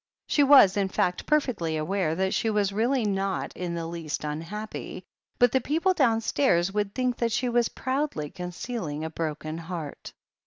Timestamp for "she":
0.25-0.41, 2.33-2.49, 7.31-7.47